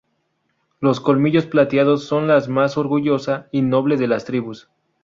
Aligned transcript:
Los 0.79 0.99
Colmillos 0.99 1.45
Plateados 1.45 2.05
son 2.05 2.27
la 2.27 2.39
más 2.47 2.75
orgullosa 2.75 3.47
y 3.51 3.61
noble 3.61 3.97
de 3.97 4.07
las 4.07 4.25
tribus. 4.25 4.67